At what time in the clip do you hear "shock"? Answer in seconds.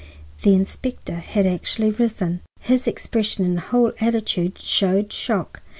5.13-5.61